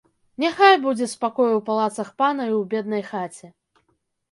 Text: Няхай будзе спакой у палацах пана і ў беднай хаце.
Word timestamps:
Няхай 0.43 0.71
будзе 0.85 1.05
спакой 1.11 1.51
у 1.59 1.61
палацах 1.69 2.09
пана 2.23 2.43
і 2.51 2.51
ў 2.59 2.67
беднай 2.75 3.03
хаце. 3.13 3.47